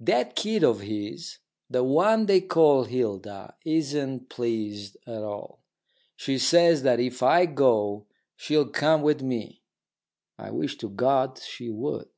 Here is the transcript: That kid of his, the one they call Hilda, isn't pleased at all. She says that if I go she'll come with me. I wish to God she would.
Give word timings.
That 0.00 0.36
kid 0.36 0.62
of 0.62 0.80
his, 0.80 1.38
the 1.70 1.82
one 1.82 2.26
they 2.26 2.42
call 2.42 2.84
Hilda, 2.84 3.56
isn't 3.64 4.28
pleased 4.28 4.98
at 5.06 5.22
all. 5.22 5.62
She 6.16 6.36
says 6.36 6.82
that 6.82 7.00
if 7.00 7.22
I 7.22 7.46
go 7.46 8.04
she'll 8.36 8.68
come 8.68 9.00
with 9.00 9.22
me. 9.22 9.62
I 10.36 10.50
wish 10.50 10.76
to 10.84 10.90
God 10.90 11.38
she 11.42 11.70
would. 11.70 12.10